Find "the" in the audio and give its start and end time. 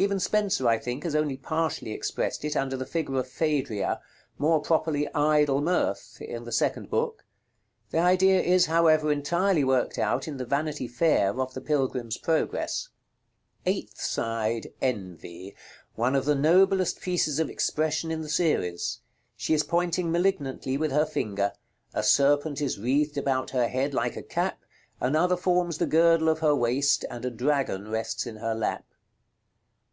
2.76-2.86, 6.44-6.52, 7.90-7.98, 10.36-10.44, 11.52-11.60, 16.26-16.36, 18.20-18.28, 25.78-25.86